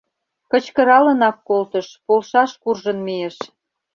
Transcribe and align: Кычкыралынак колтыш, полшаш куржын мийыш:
Кычкыралынак 0.51 1.37
колтыш, 1.47 1.87
полшаш 2.05 2.51
куржын 2.61 2.97
мийыш: 3.05 3.37